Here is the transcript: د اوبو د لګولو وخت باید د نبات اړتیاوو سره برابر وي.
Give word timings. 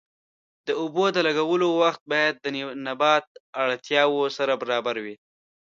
د 0.67 0.69
اوبو 0.81 1.05
د 1.15 1.17
لګولو 1.27 1.67
وخت 1.81 2.01
باید 2.11 2.35
د 2.39 2.45
نبات 2.87 3.25
اړتیاوو 3.63 4.21
سره 4.37 4.53
برابر 4.61 4.95
وي. 5.05 5.15